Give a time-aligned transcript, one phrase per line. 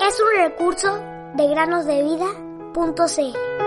[0.00, 0.98] Es un recurso
[1.34, 3.58] de granosdevida.cl.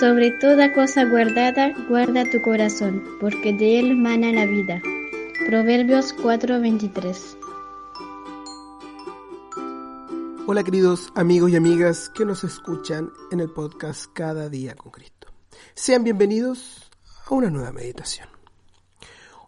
[0.00, 4.80] Sobre toda cosa guardada, guarda tu corazón, porque de él mana la vida.
[5.46, 7.39] Proverbios 4:23
[10.46, 15.28] Hola queridos amigos y amigas que nos escuchan en el podcast Cada día con Cristo.
[15.74, 16.90] Sean bienvenidos
[17.26, 18.26] a una nueva meditación.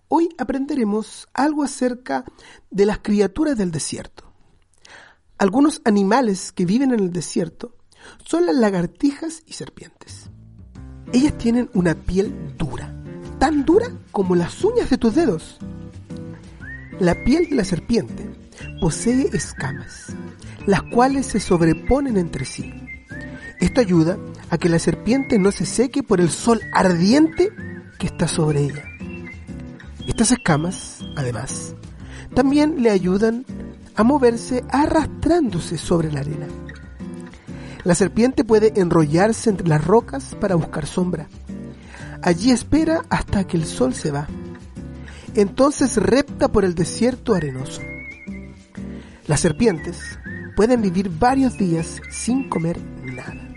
[0.09, 2.25] Hoy aprenderemos algo acerca
[2.71, 4.33] de las criaturas del desierto.
[5.39, 7.75] Algunos animales que viven en el desierto
[8.25, 10.31] son las lagartijas y serpientes.
[11.13, 12.95] Ellas tienen una piel dura,
[13.39, 15.59] tan dura como las uñas de tus dedos.
[17.01, 18.32] La piel de la serpiente
[18.83, 20.09] posee escamas,
[20.67, 22.75] las cuales se sobreponen entre sí.
[23.61, 24.19] Esto ayuda
[24.51, 27.51] a que la serpiente no se seque por el sol ardiente
[28.01, 28.83] que está sobre ella.
[30.09, 31.77] Estas escamas, además,
[32.35, 33.47] también le ayudan
[33.95, 36.49] a moverse arrastrándose sobre la arena.
[37.85, 41.29] La serpiente puede enrollarse entre las rocas para buscar sombra.
[42.21, 44.27] Allí espera hasta que el sol se va.
[45.37, 47.81] Entonces repta por el desierto arenoso.
[49.29, 50.19] Las serpientes
[50.57, 53.55] pueden vivir varios días sin comer nada.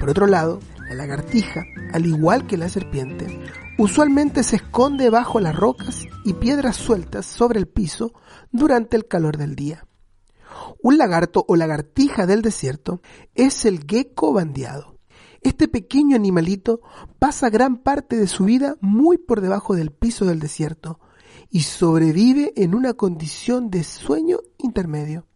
[0.00, 3.40] Por otro lado, la lagartija, al igual que la serpiente,
[3.76, 8.14] usualmente se esconde bajo las rocas y piedras sueltas sobre el piso
[8.50, 9.86] durante el calor del día.
[10.82, 13.02] Un lagarto o lagartija del desierto
[13.34, 14.98] es el gecko bandeado.
[15.42, 16.80] Este pequeño animalito
[17.18, 20.98] pasa gran parte de su vida muy por debajo del piso del desierto
[21.52, 25.26] y sobrevive en una condición de sueño intermedio.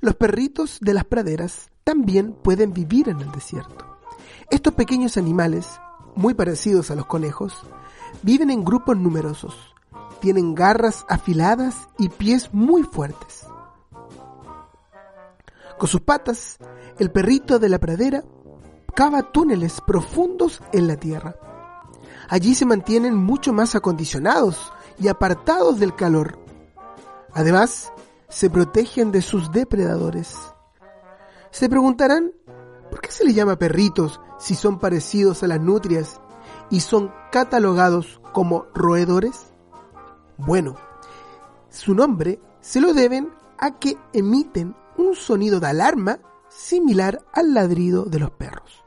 [0.00, 3.96] Los perritos de las praderas también pueden vivir en el desierto.
[4.50, 5.80] Estos pequeños animales,
[6.14, 7.62] muy parecidos a los conejos,
[8.22, 9.56] viven en grupos numerosos.
[10.20, 13.46] Tienen garras afiladas y pies muy fuertes.
[15.78, 16.58] Con sus patas,
[16.98, 18.22] el perrito de la pradera
[18.94, 21.36] cava túneles profundos en la tierra.
[22.28, 26.38] Allí se mantienen mucho más acondicionados y apartados del calor.
[27.32, 27.92] Además,
[28.28, 30.36] se protegen de sus depredadores.
[31.50, 32.32] Se preguntarán,
[32.90, 36.20] ¿por qué se les llama perritos si son parecidos a las nutrias
[36.70, 39.52] y son catalogados como roedores?
[40.36, 40.76] Bueno,
[41.70, 48.04] su nombre se lo deben a que emiten un sonido de alarma similar al ladrido
[48.04, 48.82] de los perros.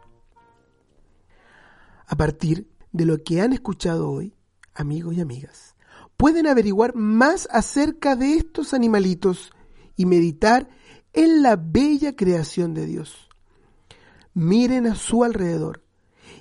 [2.07, 4.35] A partir de lo que han escuchado hoy,
[4.73, 5.75] amigos y amigas,
[6.19, 9.53] pueden averiguar más acerca de estos animalitos
[9.95, 10.67] y meditar
[11.13, 13.29] en la bella creación de Dios.
[14.33, 15.81] Miren a su alrededor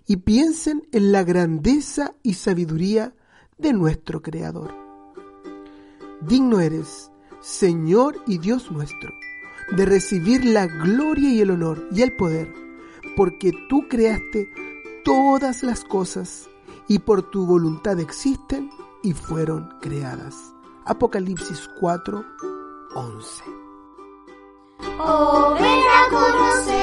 [0.04, 3.14] y piensen en la grandeza y sabiduría
[3.56, 4.74] de nuestro Creador.
[6.22, 9.14] Digno eres, Señor y Dios nuestro
[9.76, 12.52] de recibir la gloria y el honor y el poder,
[13.16, 14.48] porque tú creaste
[15.04, 16.50] todas las cosas
[16.88, 18.70] y por tu voluntad existen
[19.08, 20.54] y fueron creadas.
[20.84, 22.22] Apocalipsis 4,
[22.94, 23.44] 11.
[24.98, 26.77] Oh, ven a conocer